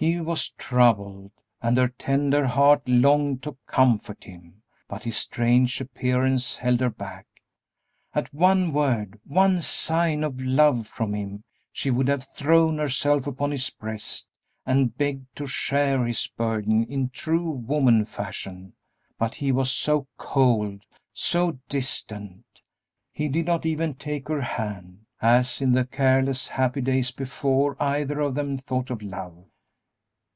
[0.00, 6.56] He was troubled, and her tender heart longed to comfort him, but his strange appearance
[6.56, 7.26] held her back.
[8.14, 13.50] At one word, one sign of love from him, she would have thrown herself upon
[13.50, 14.28] his breast
[14.64, 18.74] and begged to share his burden in true woman fashion;
[19.18, 22.44] but he was so cold, so distant;
[23.10, 28.20] he did not even take her hand as in the careless, happy days before either
[28.20, 29.44] of them thought of love.